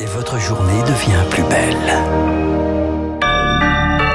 et 0.00 0.06
votre 0.06 0.38
journée 0.38 0.82
devient 0.82 1.22
plus 1.30 1.42
belle. 1.44 1.76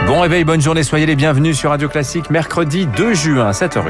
Bon 0.08 0.22
réveil, 0.22 0.44
bonne 0.44 0.62
journée, 0.62 0.84
soyez 0.84 1.06
les 1.06 1.16
bienvenus 1.16 1.58
sur 1.58 1.70
Radio 1.70 1.88
Classique, 1.88 2.30
mercredi 2.30 2.88
2 2.88 3.14
juin, 3.14 3.52
7h01. 3.52 3.86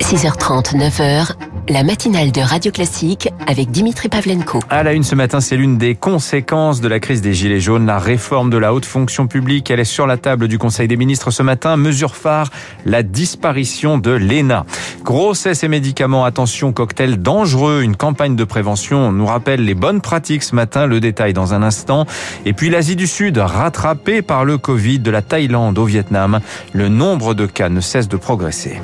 6h30, 0.00 0.76
9h, 0.76 1.32
la 1.68 1.82
matinale 1.82 2.32
de 2.32 2.40
Radio 2.40 2.70
Classique 2.70 3.28
avec 3.46 3.70
Dimitri 3.70 4.08
Pavlenko. 4.08 4.60
À 4.70 4.82
la 4.82 4.92
une 4.92 5.02
ce 5.02 5.14
matin, 5.14 5.40
c'est 5.40 5.56
l'une 5.56 5.78
des 5.78 5.94
conséquences 5.94 6.80
de 6.80 6.88
la 6.88 7.00
crise 7.00 7.22
des 7.22 7.34
Gilets 7.34 7.60
jaunes, 7.60 7.86
la 7.86 7.98
réforme 7.98 8.50
de 8.50 8.56
la 8.56 8.72
haute 8.72 8.84
fonction 8.84 9.26
publique. 9.26 9.70
Elle 9.70 9.80
est 9.80 9.84
sur 9.84 10.06
la 10.06 10.16
table 10.16 10.48
du 10.48 10.58
Conseil 10.58 10.88
des 10.88 10.96
ministres 10.96 11.30
ce 11.30 11.42
matin. 11.42 11.76
Mesure 11.76 12.14
phare, 12.14 12.50
la 12.84 13.02
disparition 13.02 13.98
de 13.98 14.10
l'ENA. 14.10 14.64
Grossesse 15.02 15.64
et 15.64 15.68
médicaments, 15.68 16.24
attention, 16.24 16.72
cocktail 16.72 17.18
dangereux. 17.18 17.82
Une 17.82 17.96
campagne 17.96 18.36
de 18.36 18.44
prévention 18.44 19.10
nous 19.12 19.26
rappelle 19.26 19.64
les 19.64 19.74
bonnes 19.74 20.00
pratiques 20.00 20.44
ce 20.44 20.54
matin. 20.54 20.86
Le 20.86 21.00
détail 21.00 21.32
dans 21.32 21.54
un 21.54 21.62
instant. 21.62 22.06
Et 22.44 22.52
puis 22.52 22.70
l'Asie 22.70 22.96
du 22.96 23.06
Sud, 23.06 23.38
rattrapée 23.38 24.22
par 24.22 24.44
le 24.44 24.58
Covid 24.58 25.00
de 25.00 25.10
la 25.10 25.22
Thaïlande 25.22 25.78
au 25.78 25.84
Vietnam. 25.84 26.40
Le 26.72 26.88
nombre 26.88 27.34
de 27.34 27.46
cas 27.46 27.68
ne 27.68 27.80
cesse 27.80 28.08
de 28.08 28.16
progresser. 28.16 28.80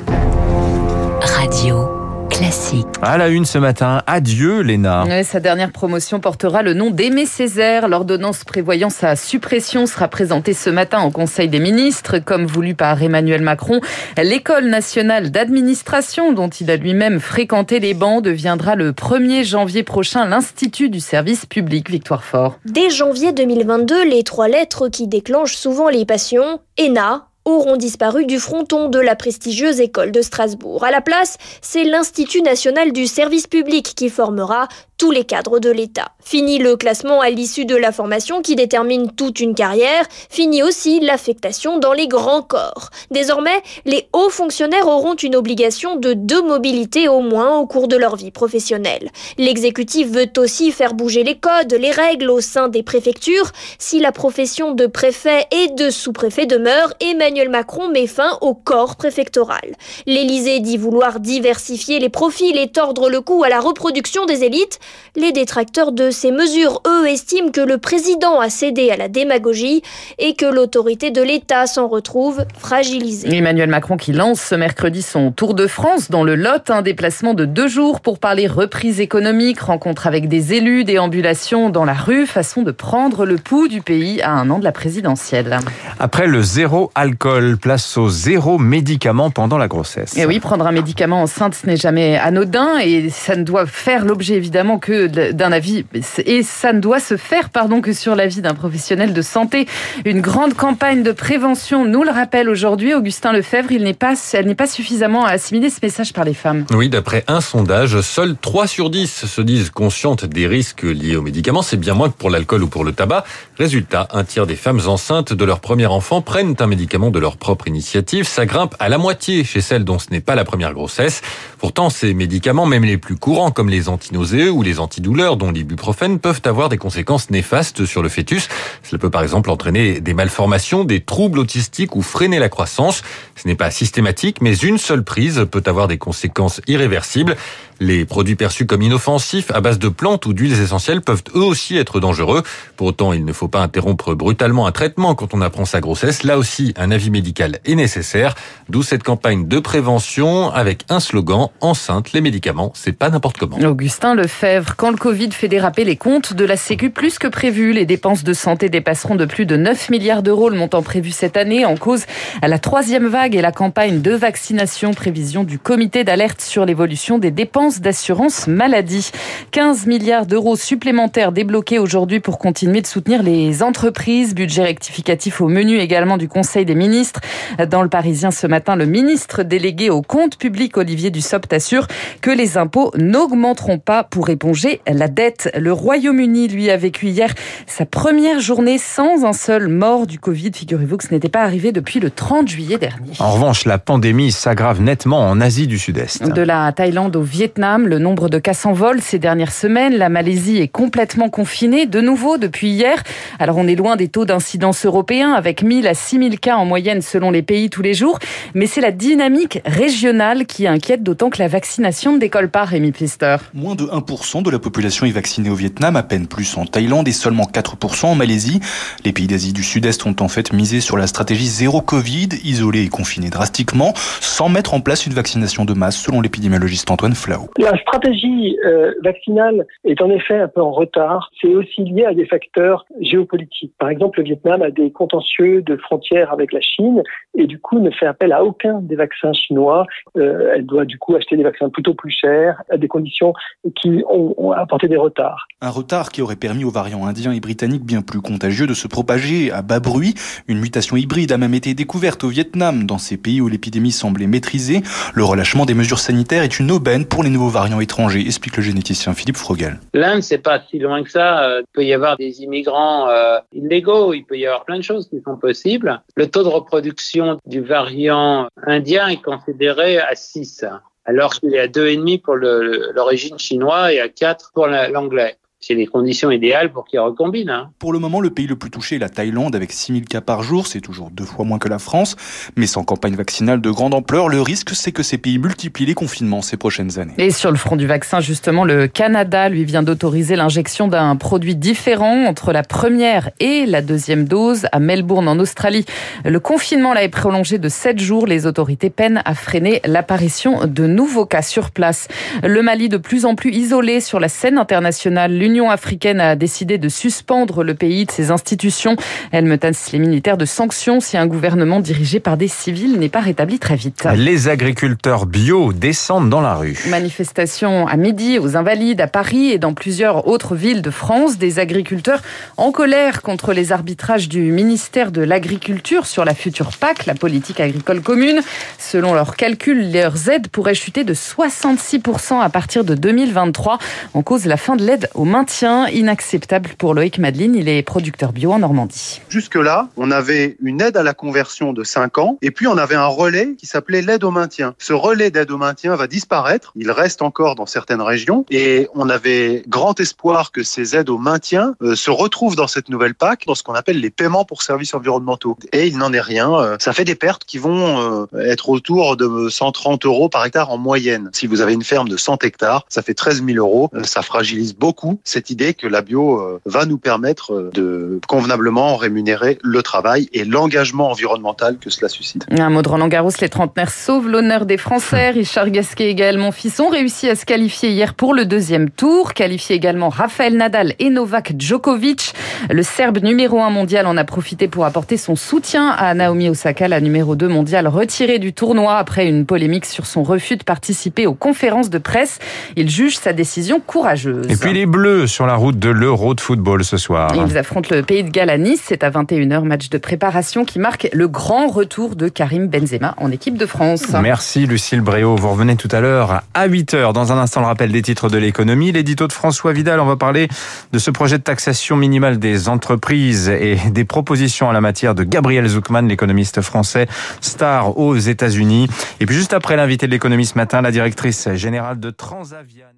Radio. 1.21 2.02
Classique. 2.33 2.87
À 3.03 3.17
la 3.17 3.29
une 3.29 3.45
ce 3.45 3.59
matin, 3.59 4.01
adieu 4.07 4.61
Léna. 4.61 5.05
sa 5.23 5.39
dernière 5.39 5.71
promotion 5.71 6.19
portera 6.19 6.63
le 6.63 6.73
nom 6.73 6.89
d'Aimé 6.89 7.27
Césaire. 7.27 7.87
L'ordonnance 7.87 8.43
prévoyant 8.43 8.89
sa 8.89 9.15
suppression 9.15 9.85
sera 9.85 10.07
présentée 10.07 10.53
ce 10.53 10.71
matin 10.71 11.03
au 11.03 11.11
Conseil 11.11 11.47
des 11.47 11.59
ministres, 11.59 12.17
comme 12.17 12.45
voulu 12.45 12.73
par 12.73 13.01
Emmanuel 13.01 13.41
Macron. 13.41 13.81
L'école 14.17 14.65
nationale 14.65 15.29
d'administration, 15.29 16.33
dont 16.33 16.49
il 16.49 16.71
a 16.71 16.75
lui-même 16.75 17.19
fréquenté 17.19 17.79
les 17.79 17.93
bancs, 17.93 18.23
deviendra 18.23 18.75
le 18.75 18.93
1er 18.93 19.43
janvier 19.43 19.83
prochain 19.83 20.25
l'Institut 20.25 20.89
du 20.89 20.99
service 20.99 21.45
public. 21.45 21.91
Victoire 21.91 22.23
Fort. 22.23 22.57
Dès 22.65 22.89
janvier 22.89 23.31
2022, 23.31 24.09
les 24.09 24.23
trois 24.23 24.47
lettres 24.47 24.89
qui 24.89 25.07
déclenchent 25.07 25.55
souvent 25.55 25.89
les 25.89 26.05
passions, 26.05 26.59
ENA, 26.79 27.27
auront 27.45 27.77
disparu 27.77 28.25
du 28.25 28.39
fronton 28.39 28.89
de 28.89 28.99
la 28.99 29.15
prestigieuse 29.15 29.79
école 29.79 30.11
de 30.11 30.21
Strasbourg. 30.21 30.83
À 30.83 30.91
la 30.91 31.01
place, 31.01 31.37
c'est 31.61 31.83
l'Institut 31.83 32.41
national 32.41 32.93
du 32.93 33.07
service 33.07 33.47
public 33.47 33.93
qui 33.95 34.09
formera 34.09 34.67
tous 34.97 35.11
les 35.11 35.25
cadres 35.25 35.59
de 35.59 35.69
l'État. 35.69 36.13
Fini 36.23 36.57
le 36.57 36.77
classement 36.77 37.21
à 37.21 37.29
l'issue 37.29 37.65
de 37.65 37.75
la 37.75 37.91
formation 37.91 38.41
qui 38.41 38.55
détermine 38.55 39.11
toute 39.11 39.39
une 39.39 39.55
carrière, 39.55 40.05
fini 40.29 40.63
aussi 40.63 40.99
l'affectation 40.99 41.79
dans 41.79 41.93
les 41.93 42.07
grands 42.07 42.41
corps. 42.41 42.89
Désormais, 43.11 43.61
les 43.85 44.07
hauts 44.13 44.29
fonctionnaires 44.29 44.87
auront 44.87 45.15
une 45.15 45.35
obligation 45.35 45.95
de 45.95 46.13
deux 46.13 46.41
mobilités 46.41 47.07
au 47.07 47.19
moins 47.19 47.57
au 47.57 47.67
cours 47.67 47.87
de 47.87 47.97
leur 47.97 48.15
vie 48.15 48.31
professionnelle. 48.31 49.11
L'exécutif 49.37 50.07
veut 50.07 50.31
aussi 50.37 50.71
faire 50.71 50.93
bouger 50.93 51.23
les 51.23 51.35
codes, 51.35 51.73
les 51.73 51.91
règles 51.91 52.29
au 52.29 52.41
sein 52.41 52.69
des 52.69 52.83
préfectures. 52.83 53.51
Si 53.77 53.99
la 53.99 54.11
profession 54.11 54.71
de 54.71 54.87
préfet 54.87 55.45
et 55.51 55.67
de 55.69 55.89
sous-préfet 55.89 56.45
demeure, 56.45 56.93
Emmanuel 56.99 57.49
Macron 57.49 57.89
met 57.89 58.07
fin 58.07 58.37
au 58.41 58.53
corps 58.53 58.95
préfectoral. 58.95 59.75
L'Élysée 60.05 60.61
dit 60.61 60.77
vouloir 60.77 61.19
diversifier 61.19 61.99
les 61.99 62.09
profils 62.09 62.57
et 62.57 62.69
tordre 62.69 63.09
le 63.09 63.21
cou 63.21 63.43
à 63.43 63.49
la 63.49 63.59
reproduction 63.59 64.25
des 64.25 64.43
élites. 64.43 64.79
Les 65.15 65.31
détracteurs 65.31 65.91
de 65.91 66.12
ces 66.13 66.31
mesures, 66.31 66.81
eux, 66.87 67.07
estiment 67.07 67.51
que 67.51 67.61
le 67.61 67.77
président 67.77 68.39
a 68.39 68.49
cédé 68.49 68.89
à 68.91 68.97
la 68.97 69.09
démagogie 69.09 69.81
et 70.19 70.35
que 70.35 70.45
l'autorité 70.45 71.11
de 71.11 71.21
l'État 71.21 71.67
s'en 71.67 71.87
retrouve 71.87 72.45
fragilisée. 72.57 73.35
Emmanuel 73.35 73.69
Macron 73.69 73.97
qui 73.97 74.13
lance 74.13 74.39
ce 74.39 74.55
mercredi 74.55 75.01
son 75.01 75.31
Tour 75.31 75.53
de 75.53 75.67
France 75.67 76.09
dans 76.09 76.23
le 76.23 76.35
Lot, 76.35 76.69
un 76.69 76.81
déplacement 76.81 77.33
de 77.33 77.45
deux 77.45 77.67
jours 77.67 77.99
pour 77.99 78.19
parler 78.19 78.47
reprise 78.47 78.99
économique, 78.99 79.59
rencontre 79.59 80.07
avec 80.07 80.29
des 80.29 80.53
élus, 80.53 80.83
déambulation 80.83 81.69
dans 81.69 81.85
la 81.85 81.93
rue, 81.93 82.25
façon 82.25 82.61
de 82.61 82.71
prendre 82.71 83.25
le 83.25 83.37
pouls 83.37 83.67
du 83.67 83.81
pays 83.81 84.21
à 84.21 84.31
un 84.31 84.49
an 84.49 84.59
de 84.59 84.63
la 84.63 84.71
présidentielle. 84.71 85.57
Après 85.99 86.27
le 86.27 86.41
zéro 86.41 86.91
alcool, 86.95 87.57
place 87.57 87.97
au 87.97 88.09
zéro 88.09 88.57
médicament 88.59 89.31
pendant 89.31 89.57
la 89.57 89.67
grossesse. 89.67 90.15
Et 90.17 90.25
oui, 90.25 90.39
prendre 90.39 90.67
un 90.67 90.71
médicament 90.71 91.21
enceinte, 91.21 91.55
ce 91.55 91.67
n'est 91.67 91.77
jamais 91.77 92.17
anodin 92.17 92.77
et 92.77 93.09
ça 93.09 93.35
ne 93.35 93.43
doit 93.43 93.65
faire 93.65 94.05
l'objet 94.05 94.35
évidemment 94.35 94.77
que 94.77 95.07
d'un 95.31 95.51
avis 95.51 95.85
et 96.25 96.43
ça 96.43 96.73
ne 96.73 96.79
doit 96.79 96.99
se 96.99 97.17
faire 97.17 97.49
pardon 97.49 97.81
que 97.81 97.93
sur 97.93 98.15
l'avis 98.15 98.41
d'un 98.41 98.53
professionnel 98.53 99.13
de 99.13 99.21
santé. 99.21 99.67
Une 100.05 100.21
grande 100.21 100.53
campagne 100.53 101.03
de 101.03 101.11
prévention 101.11 101.85
nous 101.85 102.03
le 102.03 102.11
rappelle 102.11 102.49
aujourd'hui 102.49 102.93
Augustin 102.93 103.31
Lefebvre, 103.33 103.71
il 103.71 103.83
n'est 103.83 103.93
pas 103.93 104.13
elle 104.33 104.47
n'est 104.47 104.55
pas 104.55 104.67
suffisamment 104.67 105.25
assimilée 105.25 105.69
ce 105.69 105.79
message 105.81 106.13
par 106.13 106.25
les 106.25 106.33
femmes. 106.33 106.65
Oui, 106.73 106.89
d'après 106.89 107.23
un 107.27 107.41
sondage, 107.41 108.01
seuls 108.01 108.35
3 108.39 108.67
sur 108.67 108.89
10 108.89 109.25
se 109.25 109.41
disent 109.41 109.69
conscientes 109.69 110.25
des 110.25 110.47
risques 110.47 110.83
liés 110.83 111.15
aux 111.15 111.21
médicaments, 111.21 111.61
c'est 111.61 111.77
bien 111.77 111.93
moins 111.93 112.09
que 112.09 112.15
pour 112.15 112.29
l'alcool 112.29 112.63
ou 112.63 112.67
pour 112.67 112.83
le 112.83 112.93
tabac. 112.93 113.23
Résultat, 113.57 114.07
un 114.11 114.23
tiers 114.23 114.47
des 114.47 114.55
femmes 114.55 114.81
enceintes 114.87 115.33
de 115.33 115.45
leur 115.45 115.59
premier 115.59 115.85
enfant 115.85 116.21
prennent 116.21 116.55
un 116.59 116.67
médicament 116.67 117.11
de 117.11 117.19
leur 117.19 117.37
propre 117.37 117.67
initiative, 117.67 118.27
ça 118.27 118.45
grimpe 118.45 118.75
à 118.79 118.89
la 118.89 118.97
moitié 118.97 119.43
chez 119.43 119.61
celles 119.61 119.83
dont 119.83 119.99
ce 119.99 120.09
n'est 120.11 120.21
pas 120.21 120.35
la 120.35 120.43
première 120.43 120.73
grossesse. 120.73 121.21
Pourtant, 121.59 121.89
ces 121.89 122.13
médicaments, 122.13 122.65
même 122.65 122.83
les 122.83 122.97
plus 122.97 123.15
courants 123.15 123.51
comme 123.51 123.69
les 123.69 123.89
antinausées 123.89 124.49
ou 124.49 124.61
les 124.61 124.79
antidouleurs 124.79 125.37
dont 125.37 125.51
l'ibuprofène 125.51 125.92
peuvent 125.93 126.41
avoir 126.45 126.69
des 126.69 126.77
conséquences 126.77 127.29
néfastes 127.29 127.85
sur 127.85 128.01
le 128.01 128.09
fœtus. 128.09 128.47
Cela 128.83 128.99
peut 128.99 129.09
par 129.09 129.23
exemple 129.23 129.49
entraîner 129.49 129.99
des 129.99 130.13
malformations, 130.13 130.83
des 130.83 131.01
troubles 131.01 131.39
autistiques 131.39 131.95
ou 131.95 132.01
freiner 132.01 132.39
la 132.39 132.49
croissance. 132.49 133.03
Ce 133.35 133.47
n'est 133.47 133.55
pas 133.55 133.71
systématique, 133.71 134.41
mais 134.41 134.55
une 134.55 134.77
seule 134.77 135.03
prise 135.03 135.45
peut 135.49 135.63
avoir 135.65 135.87
des 135.87 135.97
conséquences 135.97 136.61
irréversibles. 136.67 137.35
Les 137.83 138.05
produits 138.05 138.37
perçus 138.37 138.65
comme 138.65 138.81
inoffensifs 138.81 139.51
à 139.51 139.59
base 139.59 139.77
de 139.77 139.89
plantes 139.89 140.25
ou 140.25 140.31
d'huiles 140.31 140.53
essentielles 140.53 141.01
peuvent 141.01 141.21
eux 141.35 141.43
aussi 141.43 141.75
être 141.75 141.99
dangereux. 141.99 142.41
Pour 142.77 142.87
autant, 142.87 143.11
il 143.11 143.25
ne 143.25 143.33
faut 143.33 143.49
pas 143.49 143.59
interrompre 143.59 144.15
brutalement 144.15 144.67
un 144.67 144.71
traitement 144.71 145.15
quand 145.15 145.33
on 145.33 145.41
apprend 145.41 145.65
sa 145.65 145.81
grossesse. 145.81 146.23
Là 146.23 146.37
aussi, 146.37 146.73
un 146.77 146.91
avis 146.91 147.09
médical 147.09 147.59
est 147.65 147.75
nécessaire. 147.75 148.35
D'où 148.69 148.83
cette 148.83 149.03
campagne 149.03 149.49
de 149.49 149.59
prévention 149.59 150.49
avec 150.49 150.85
un 150.87 151.01
slogan 151.01 151.49
enceinte, 151.59 152.13
les 152.13 152.21
médicaments, 152.21 152.71
c'est 152.73 152.93
pas 152.93 153.09
n'importe 153.09 153.37
comment. 153.37 153.57
Augustin 153.57 154.15
Lefebvre, 154.15 154.77
quand 154.77 154.91
le 154.91 154.95
Covid 154.95 155.33
fait 155.33 155.49
déraper 155.49 155.83
les 155.83 155.97
comptes 155.97 156.33
de 156.33 156.45
la 156.45 156.55
Sécu 156.55 156.89
plus 156.89 157.19
que 157.19 157.27
prévu, 157.27 157.73
les 157.73 157.85
dépenses 157.85 158.23
de 158.23 158.31
santé 158.31 158.69
dépasseront 158.69 159.15
de 159.15 159.25
plus 159.25 159.45
de 159.45 159.57
9 159.57 159.89
milliards 159.89 160.23
d'euros 160.23 160.47
le 160.47 160.55
montant 160.55 160.83
prévu 160.83 161.11
cette 161.11 161.35
année 161.35 161.65
en 161.65 161.75
cause 161.75 162.05
à 162.41 162.47
la 162.47 162.59
troisième 162.59 163.07
vague 163.07 163.35
et 163.35 163.41
la 163.41 163.51
campagne 163.51 164.01
de 164.01 164.11
vaccination. 164.11 164.93
Prévision 164.93 165.43
du 165.43 165.59
comité 165.59 166.05
d'alerte 166.05 166.39
sur 166.39 166.65
l'évolution 166.65 167.17
des 167.17 167.31
dépenses 167.31 167.72
d'assurance 167.81 168.47
maladie. 168.47 169.11
15 169.51 169.85
milliards 169.85 170.25
d'euros 170.25 170.55
supplémentaires 170.55 171.31
débloqués 171.31 171.79
aujourd'hui 171.79 172.19
pour 172.19 172.39
continuer 172.39 172.81
de 172.81 172.87
soutenir 172.87 173.23
les 173.23 173.63
entreprises. 173.63 174.35
Budget 174.35 174.63
rectificatif 174.63 175.41
au 175.41 175.47
menu 175.47 175.79
également 175.79 176.17
du 176.17 176.27
Conseil 176.27 176.65
des 176.65 176.75
ministres. 176.75 177.21
Dans 177.69 177.81
le 177.81 177.89
Parisien 177.89 178.31
ce 178.31 178.47
matin, 178.47 178.75
le 178.75 178.85
ministre 178.85 179.43
délégué 179.43 179.89
au 179.89 180.01
compte 180.01 180.37
public, 180.37 180.77
Olivier 180.77 181.11
Dussopt, 181.11 181.51
assure 181.53 181.87
que 182.21 182.31
les 182.31 182.57
impôts 182.57 182.91
n'augmenteront 182.95 183.79
pas 183.79 184.03
pour 184.03 184.29
éponger 184.29 184.81
la 184.87 185.07
dette. 185.07 185.51
Le 185.57 185.71
Royaume-Uni, 185.71 186.47
lui, 186.47 186.69
a 186.69 186.77
vécu 186.77 187.07
hier 187.07 187.33
sa 187.67 187.85
première 187.85 188.39
journée 188.39 188.77
sans 188.77 189.25
un 189.25 189.33
seul 189.33 189.67
mort 189.67 190.07
du 190.07 190.19
Covid. 190.19 190.51
Figurez-vous 190.53 190.97
que 190.97 191.03
ce 191.05 191.13
n'était 191.13 191.29
pas 191.29 191.41
arrivé 191.41 191.71
depuis 191.71 191.99
le 191.99 192.09
30 192.09 192.47
juillet 192.47 192.77
dernier. 192.77 193.13
En 193.19 193.31
revanche, 193.31 193.65
la 193.65 193.77
pandémie 193.77 194.31
s'aggrave 194.31 194.81
nettement 194.81 195.27
en 195.27 195.39
Asie 195.41 195.67
du 195.67 195.77
Sud-Est. 195.77 196.23
De 196.23 196.41
la 196.41 196.71
Thaïlande 196.71 197.15
au 197.15 197.21
Vietnam, 197.21 197.52
le 197.57 197.99
nombre 197.99 198.29
de 198.29 198.39
cas 198.39 198.53
s'envole 198.53 199.01
ces 199.01 199.19
dernières 199.19 199.51
semaines. 199.51 199.95
La 199.95 200.09
Malaisie 200.09 200.57
est 200.57 200.67
complètement 200.67 201.29
confinée 201.29 201.85
de 201.85 202.01
nouveau 202.01 202.37
depuis 202.37 202.69
hier. 202.69 203.03
Alors 203.39 203.57
on 203.57 203.67
est 203.67 203.75
loin 203.75 203.95
des 203.95 204.07
taux 204.07 204.25
d'incidence 204.25 204.85
européens 204.85 205.33
avec 205.33 205.61
1000 205.61 205.87
à 205.87 205.93
6000 205.93 206.39
cas 206.39 206.55
en 206.55 206.65
moyenne 206.65 207.01
selon 207.01 207.31
les 207.31 207.43
pays 207.43 207.69
tous 207.69 207.81
les 207.81 207.93
jours. 207.93 208.19
Mais 208.55 208.65
c'est 208.65 208.81
la 208.81 208.91
dynamique 208.91 209.61
régionale 209.65 210.45
qui 210.45 210.67
inquiète 210.67 211.03
d'autant 211.03 211.29
que 211.29 211.39
la 211.39 211.47
vaccination 211.47 212.13
ne 212.13 212.19
décolle 212.19 212.49
pas, 212.49 212.65
Rémi 212.65 212.91
Pfister. 212.91 213.37
Moins 213.53 213.75
de 213.75 213.85
1% 213.85 214.41
de 214.41 214.49
la 214.49 214.59
population 214.59 215.05
est 215.05 215.11
vaccinée 215.11 215.49
au 215.49 215.55
Vietnam, 215.55 215.95
à 215.95 216.03
peine 216.03 216.27
plus 216.27 216.57
en 216.57 216.65
Thaïlande 216.65 217.07
et 217.07 217.13
seulement 217.13 217.45
4% 217.45 218.05
en 218.05 218.15
Malaisie. 218.15 218.59
Les 219.05 219.13
pays 219.13 219.27
d'Asie 219.27 219.53
du 219.53 219.63
Sud-Est 219.63 220.05
ont 220.05 220.15
en 220.19 220.27
fait 220.27 220.53
misé 220.53 220.81
sur 220.81 220.97
la 220.97 221.07
stratégie 221.07 221.47
zéro 221.47 221.81
Covid, 221.81 222.29
isolés 222.43 222.83
et 222.83 222.89
confinés 222.89 223.29
drastiquement, 223.29 223.93
sans 224.21 224.49
mettre 224.49 224.73
en 224.73 224.81
place 224.81 225.05
une 225.05 225.13
vaccination 225.13 225.65
de 225.65 225.73
masse 225.73 225.97
selon 225.97 226.21
l'épidémiologiste 226.21 226.89
Antoine 226.89 227.15
Flau. 227.15 227.42
La 227.57 227.77
stratégie 227.77 228.57
euh, 228.65 228.93
vaccinale 229.03 229.65
est 229.83 230.01
en 230.01 230.09
effet 230.09 230.39
un 230.39 230.47
peu 230.47 230.61
en 230.61 230.71
retard. 230.71 231.29
C'est 231.41 231.53
aussi 231.53 231.83
lié 231.83 232.05
à 232.05 232.13
des 232.13 232.25
facteurs 232.25 232.85
géopolitiques. 232.99 233.73
Par 233.79 233.89
exemple, 233.89 234.19
le 234.19 234.25
Vietnam 234.25 234.61
a 234.61 234.71
des 234.71 234.91
contentieux 234.91 235.61
de 235.61 235.75
frontières 235.77 236.31
avec 236.31 236.53
la 236.53 236.61
Chine 236.61 237.03
et 237.37 237.45
du 237.45 237.59
coup 237.59 237.79
ne 237.79 237.91
fait 237.91 238.05
appel 238.05 238.31
à 238.31 238.43
aucun 238.43 238.79
des 238.81 238.95
vaccins 238.95 239.33
chinois. 239.33 239.85
Euh, 240.17 240.53
elle 240.55 240.65
doit 240.65 240.85
du 240.85 240.97
coup 240.97 241.15
acheter 241.15 241.35
des 241.35 241.43
vaccins 241.43 241.69
plutôt 241.69 241.93
plus 241.93 242.11
chers 242.11 242.61
à 242.69 242.77
des 242.77 242.87
conditions 242.87 243.33
qui 243.75 244.03
ont, 244.09 244.33
ont 244.37 244.51
apporté 244.51 244.87
des 244.87 244.97
retards. 244.97 245.47
Un 245.61 245.69
retard 245.69 246.09
qui 246.09 246.21
aurait 246.21 246.35
permis 246.35 246.63
aux 246.63 246.71
variants 246.71 247.05
indiens 247.05 247.31
et 247.31 247.39
britanniques 247.39 247.85
bien 247.85 248.01
plus 248.01 248.21
contagieux 248.21 248.67
de 248.67 248.73
se 248.73 248.87
propager 248.87 249.51
à 249.51 249.61
bas 249.61 249.79
bruit. 249.79 250.13
Une 250.47 250.59
mutation 250.59 250.95
hybride 250.95 251.31
a 251.31 251.37
même 251.37 251.53
été 251.53 251.73
découverte 251.73 252.23
au 252.23 252.29
Vietnam. 252.29 252.85
Dans 252.85 252.97
ces 252.97 253.17
pays 253.17 253.41
où 253.41 253.47
l'épidémie 253.47 253.91
semblait 253.91 254.27
maîtrisée, 254.27 254.81
le 255.13 255.23
relâchement 255.23 255.65
des 255.65 255.73
mesures 255.73 255.99
sanitaires 255.99 256.43
est 256.43 256.59
une 256.59 256.71
aubaine 256.71 257.05
pour 257.05 257.23
les 257.23 257.29
nouveaux 257.33 257.49
variants 257.49 257.79
étrangers, 257.79 258.21
explique 258.21 258.57
le 258.57 258.63
généticien 258.63 259.13
Philippe 259.13 259.37
Frogel. 259.37 259.79
L'Inde, 259.93 260.23
c'est 260.23 260.37
pas 260.37 260.61
si 260.69 260.79
loin 260.79 261.03
que 261.03 261.11
ça. 261.11 261.43
Euh, 261.43 261.61
il 261.61 261.73
peut 261.73 261.85
y 261.85 261.93
avoir 261.93 262.17
des 262.17 262.41
immigrants 262.41 263.09
euh, 263.09 263.39
illégaux, 263.51 264.13
il 264.13 264.23
peut 264.23 264.37
y 264.37 264.45
avoir 264.45 264.63
plein 264.65 264.77
de 264.77 264.83
choses 264.83 265.09
qui 265.09 265.21
sont 265.21 265.37
possibles. 265.37 266.01
Le 266.15 266.27
taux 266.27 266.43
de 266.43 266.49
reproduction 266.49 267.39
du 267.45 267.61
variant 267.61 268.47
indien 268.65 269.07
est 269.07 269.21
considéré 269.21 269.99
à 269.99 270.15
6 270.15 270.65
alors 271.05 271.33
qu'il 271.33 271.53
est 271.53 271.59
à 271.59 271.67
2,5 271.67 272.21
pour 272.21 272.35
l'origine 272.35 273.37
chinoise 273.37 273.91
et 273.91 273.99
à 273.99 274.07
4 274.07 274.51
pour 274.53 274.67
l'anglais 274.67 275.35
c'est 275.65 275.75
les 275.75 275.87
conditions 275.87 276.29
idéales 276.29 276.73
pour 276.73 276.85
qu'ils 276.85 276.99
recombinent. 276.99 277.49
Hein. 277.49 277.69
Pour 277.79 277.93
le 277.93 277.99
moment, 277.99 278.19
le 278.19 278.29
pays 278.29 278.47
le 278.47 278.57
plus 278.57 278.69
touché 278.69 278.97
est 278.97 278.99
la 278.99 279.07
Thaïlande 279.07 279.55
avec 279.55 279.71
6000 279.71 280.05
cas 280.05 280.19
par 280.19 280.43
jour. 280.43 280.67
C'est 280.67 280.81
toujours 280.81 281.09
deux 281.09 281.23
fois 281.23 281.45
moins 281.45 281.57
que 281.57 281.69
la 281.69 281.79
France. 281.79 282.17
Mais 282.57 282.67
sans 282.67 282.83
campagne 282.83 283.15
vaccinale 283.15 283.61
de 283.61 283.71
grande 283.71 283.93
ampleur, 283.93 284.27
le 284.27 284.41
risque, 284.41 284.71
c'est 284.73 284.91
que 284.91 285.03
ces 285.03 285.17
pays 285.17 285.37
multiplient 285.37 285.85
les 285.85 285.93
confinements 285.93 286.41
ces 286.41 286.57
prochaines 286.57 286.99
années. 286.99 287.13
Et 287.17 287.31
sur 287.31 287.49
le 287.49 287.55
front 287.55 287.77
du 287.77 287.87
vaccin, 287.87 288.19
justement, 288.19 288.65
le 288.65 288.87
Canada, 288.87 289.47
lui, 289.47 289.63
vient 289.63 289.83
d'autoriser 289.83 290.35
l'injection 290.35 290.89
d'un 290.89 291.15
produit 291.15 291.55
différent 291.55 292.25
entre 292.25 292.51
la 292.51 292.63
première 292.63 293.29
et 293.39 293.65
la 293.65 293.81
deuxième 293.81 294.25
dose 294.25 294.67
à 294.73 294.79
Melbourne, 294.79 295.29
en 295.29 295.39
Australie. 295.39 295.85
Le 296.25 296.39
confinement 296.41 296.93
là 296.93 297.03
est 297.03 297.09
prolongé 297.09 297.57
de 297.57 297.69
7 297.69 297.99
jours. 297.99 298.27
Les 298.27 298.45
autorités 298.47 298.89
peinent 298.89 299.21
à 299.23 299.33
freiner 299.33 299.79
l'apparition 299.85 300.67
de 300.67 300.87
nouveaux 300.87 301.25
cas 301.25 301.41
sur 301.41 301.71
place. 301.71 302.09
Le 302.43 302.61
Mali, 302.61 302.89
de 302.89 302.97
plus 302.97 303.25
en 303.25 303.35
plus 303.35 303.51
isolé 303.51 304.01
sur 304.01 304.19
la 304.19 304.27
scène 304.27 304.57
internationale, 304.57 305.31
l'Union 305.53 305.69
africaine 305.69 306.19
a 306.19 306.35
décidé 306.35 306.79
de 306.79 306.89
suspendre 306.89 307.63
le 307.63 307.75
pays 307.75 308.07
de 308.07 308.11
ses 308.11 308.31
institutions. 308.31 308.95
Elle 309.31 309.45
menace 309.45 309.91
les 309.91 309.99
militaires 309.99 310.35
de 310.35 310.45
sanctions 310.45 310.99
si 310.99 311.15
un 311.15 311.27
gouvernement 311.27 311.79
dirigé 311.79 312.19
par 312.19 312.37
des 312.37 312.47
civils 312.47 312.97
n'est 312.97 313.07
pas 313.07 313.19
rétabli 313.19 313.59
très 313.59 313.75
vite. 313.75 314.07
Les 314.15 314.47
agriculteurs 314.47 315.27
bio 315.27 315.71
descendent 315.71 316.31
dans 316.31 316.41
la 316.41 316.55
rue. 316.55 316.79
Manifestation 316.87 317.85
à 317.85 317.97
midi 317.97 318.39
aux 318.39 318.57
Invalides, 318.57 318.99
à 318.99 319.05
Paris 319.05 319.51
et 319.51 319.59
dans 319.59 319.75
plusieurs 319.75 320.27
autres 320.27 320.55
villes 320.55 320.81
de 320.81 320.89
France. 320.89 321.37
Des 321.37 321.59
agriculteurs 321.59 322.23
en 322.57 322.71
colère 322.71 323.21
contre 323.21 323.53
les 323.53 323.71
arbitrages 323.71 324.29
du 324.29 324.51
ministère 324.51 325.11
de 325.11 325.21
l'Agriculture 325.21 326.07
sur 326.07 326.25
la 326.25 326.33
future 326.33 326.71
PAC, 326.79 327.05
la 327.05 327.13
politique 327.13 327.59
agricole 327.59 328.01
commune. 328.01 328.41
Selon 328.79 329.13
leurs 329.13 329.35
calculs, 329.35 329.91
leurs 329.91 330.31
aides 330.31 330.47
pourraient 330.47 330.73
chuter 330.73 331.03
de 331.03 331.13
66% 331.13 332.41
à 332.41 332.49
partir 332.49 332.83
de 332.83 332.95
2023 332.95 333.77
en 334.15 334.23
cause 334.23 334.47
la 334.47 334.57
fin 334.57 334.75
de 334.75 334.83
l'aide 334.83 335.09
aux 335.13 335.25
mains 335.25 335.42
maintien 335.43 335.89
inacceptable 335.89 336.69
pour 336.77 336.93
Loïc 336.93 337.19
Madeline. 337.19 337.53
Il 337.53 337.67
est 337.67 337.83
producteur 337.83 338.31
bio 338.31 338.53
en 338.53 338.59
Normandie. 338.59 339.19
Jusque-là, 339.27 339.89
on 339.97 340.09
avait 340.09 340.55
une 340.63 340.79
aide 340.79 340.95
à 340.95 341.03
la 341.03 341.13
conversion 341.13 341.73
de 341.73 341.83
5 341.83 342.17
ans 342.17 342.37
et 342.41 342.49
puis 342.49 342.65
on 342.65 342.77
avait 342.77 342.95
un 342.95 343.07
relais 343.07 343.55
qui 343.57 343.65
s'appelait 343.65 344.01
l'aide 344.01 344.23
au 344.23 344.31
maintien. 344.31 344.73
Ce 344.77 344.93
relais 344.93 345.31
d'aide 345.31 345.51
au 345.51 345.57
maintien 345.57 345.97
va 345.97 346.07
disparaître. 346.07 346.71
Il 346.77 346.89
reste 346.91 347.21
encore 347.21 347.55
dans 347.55 347.65
certaines 347.65 348.01
régions 348.01 348.45
et 348.51 348.87
on 348.95 349.09
avait 349.09 349.65
grand 349.67 349.99
espoir 349.99 350.53
que 350.53 350.63
ces 350.63 350.95
aides 350.95 351.09
au 351.09 351.17
maintien 351.17 351.75
euh, 351.81 351.93
se 351.93 352.09
retrouvent 352.09 352.55
dans 352.55 352.67
cette 352.67 352.87
nouvelle 352.87 353.13
PAC, 353.13 353.43
dans 353.45 353.55
ce 353.55 353.63
qu'on 353.63 353.73
appelle 353.73 353.99
les 353.99 354.11
paiements 354.11 354.45
pour 354.45 354.63
services 354.63 354.93
environnementaux. 354.93 355.57
Et 355.73 355.87
il 355.87 355.97
n'en 355.97 356.13
est 356.13 356.21
rien. 356.21 356.53
Euh, 356.53 356.77
ça 356.79 356.93
fait 356.93 357.03
des 357.03 357.15
pertes 357.15 357.43
qui 357.43 357.57
vont 357.57 358.27
euh, 358.31 358.45
être 358.45 358.69
autour 358.69 359.17
de 359.17 359.49
130 359.49 360.05
euros 360.05 360.29
par 360.29 360.45
hectare 360.45 360.71
en 360.71 360.77
moyenne. 360.77 361.29
Si 361.33 361.47
vous 361.47 361.59
avez 361.59 361.73
une 361.73 361.83
ferme 361.83 362.07
de 362.07 362.15
100 362.15 362.45
hectares, 362.45 362.85
ça 362.87 363.01
fait 363.01 363.13
13 363.13 363.43
000 363.45 363.57
euros. 363.57 363.91
Ça 364.05 364.21
fragilise 364.21 364.73
beaucoup 364.73 365.19
cette 365.33 365.49
idée 365.49 365.73
que 365.73 365.87
la 365.87 366.01
bio 366.01 366.39
euh, 366.39 366.59
va 366.65 366.85
nous 366.85 366.99
permettre 366.99 367.53
euh, 367.53 367.71
de 367.73 368.19
convenablement 368.27 368.95
rémunérer 368.95 369.57
le 369.63 369.81
travail 369.81 370.29
et 370.31 370.45
l'engagement 370.45 371.09
environnemental 371.09 371.77
que 371.79 371.89
cela 371.89 372.07
suscite. 372.07 372.45
Un 372.51 372.69
mot 372.69 372.83
de 372.83 372.87
Roland 372.89 373.07
Garros, 373.07 373.31
les 373.41 373.49
trentenaires 373.49 373.91
sauvent 373.91 374.29
l'honneur 374.29 374.65
des 374.65 374.77
Français. 374.77 375.31
Richard 375.31 375.71
Gasquet 375.71 376.11
et 376.11 376.15
Gaël 376.15 376.37
Monfils 376.37 376.79
ont 376.81 376.89
réussi 376.89 377.29
à 377.29 377.35
se 377.35 377.45
qualifier 377.45 377.89
hier 377.89 378.13
pour 378.13 378.35
le 378.35 378.45
deuxième 378.45 378.91
tour. 378.91 379.33
Qualifié 379.33 379.75
également 379.75 380.09
Rafael 380.09 380.55
Nadal 380.55 380.93
et 380.99 381.09
Novak 381.09 381.53
Djokovic. 381.57 382.33
Le 382.69 382.83
Serbe 382.83 383.17
numéro 383.23 383.59
1 383.59 383.71
mondial 383.71 384.05
en 384.05 384.17
a 384.17 384.23
profité 384.23 384.67
pour 384.67 384.85
apporter 384.85 385.17
son 385.17 385.35
soutien 385.35 385.89
à 385.89 386.13
Naomi 386.13 386.49
Osaka, 386.49 386.87
la 386.87 387.01
numéro 387.01 387.35
2 387.35 387.47
mondiale 387.47 387.87
retirée 387.87 388.37
du 388.37 388.53
tournoi 388.53 388.97
après 388.97 389.27
une 389.27 389.45
polémique 389.45 389.85
sur 389.85 390.05
son 390.05 390.21
refus 390.21 390.57
de 390.57 390.63
participer 390.63 391.25
aux 391.25 391.33
conférences 391.33 391.89
de 391.89 391.97
presse. 391.97 392.37
Il 392.75 392.89
juge 392.89 393.17
sa 393.17 393.33
décision 393.33 393.79
courageuse. 393.79 394.45
Et 394.49 394.55
puis 394.55 394.73
les 394.73 394.85
Bleus 394.85 395.12
sur 395.27 395.45
la 395.45 395.55
route 395.55 395.79
de 395.79 395.89
l'Euro 395.89 396.33
de 396.33 396.41
football 396.41 396.83
ce 396.83 396.97
soir. 396.97 397.31
Ils 397.35 397.57
affrontent 397.57 397.89
le 397.93 398.03
Pays 398.03 398.23
de 398.23 398.29
Galles 398.29 398.49
à 398.49 398.57
Nice. 398.57 398.81
C'est 398.85 399.03
à 399.03 399.09
21h, 399.09 399.63
match 399.63 399.89
de 399.89 399.97
préparation 399.97 400.65
qui 400.65 400.79
marque 400.79 401.09
le 401.13 401.27
grand 401.27 401.67
retour 401.67 402.15
de 402.15 402.27
Karim 402.27 402.67
Benzema 402.67 403.13
en 403.17 403.31
équipe 403.31 403.57
de 403.57 403.65
France. 403.65 404.05
Merci 404.21 404.65
Lucille 404.65 405.01
Bréau. 405.01 405.35
Vous 405.35 405.51
revenez 405.51 405.75
tout 405.75 405.89
à 405.91 405.99
l'heure 405.99 406.41
à 406.53 406.67
8h. 406.67 407.13
Dans 407.13 407.31
un 407.31 407.37
instant, 407.37 407.61
le 407.61 407.67
rappel 407.67 407.91
des 407.91 408.01
titres 408.01 408.29
de 408.29 408.37
l'économie. 408.37 408.91
L'édito 408.91 409.27
de 409.27 409.33
François 409.33 409.73
Vidal, 409.73 409.99
on 409.99 410.05
va 410.05 410.15
parler 410.15 410.47
de 410.91 410.99
ce 410.99 411.11
projet 411.11 411.37
de 411.37 411.43
taxation 411.43 411.95
minimale 411.95 412.39
des 412.39 412.69
entreprises 412.69 413.49
et 413.49 413.77
des 413.91 414.05
propositions 414.05 414.67
en 414.67 414.71
la 414.71 414.81
matière 414.81 415.15
de 415.15 415.23
Gabriel 415.23 415.67
Zuckman, 415.67 416.07
l'économiste 416.07 416.61
français, 416.61 417.07
star 417.41 417.97
aux 417.97 418.15
États-Unis. 418.15 418.87
Et 419.19 419.25
puis 419.25 419.35
juste 419.35 419.53
après 419.53 419.75
l'invité 419.75 420.07
de 420.07 420.11
l'économie 420.11 420.45
ce 420.45 420.57
matin, 420.57 420.81
la 420.81 420.91
directrice 420.91 421.49
générale 421.53 421.99
de 421.99 422.09
Transavia. 422.09 422.92